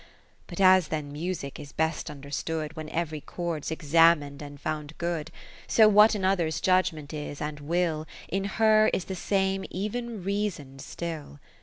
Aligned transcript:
But 0.47 0.59
as 0.59 0.87
then 0.87 1.11
Music 1.13 1.59
is 1.59 1.71
best 1.73 2.09
under 2.09 2.31
stood. 2.31 2.75
When 2.75 2.89
every 2.89 3.21
chord 3.21 3.63
's 3.65 3.69
examin'd 3.69 4.41
and 4.41 4.59
found 4.59 4.97
good: 4.97 5.29
So 5.67 5.87
what 5.87 6.15
in 6.15 6.25
others 6.25 6.59
Judgement 6.59 7.13
is 7.13 7.39
and 7.39 7.59
Will, 7.59 8.07
In 8.27 8.45
her 8.45 8.87
is 8.95 9.05
the 9.05 9.15
same 9.15 9.63
even 9.69 10.23
Reason 10.23 10.79
still. 10.79 11.39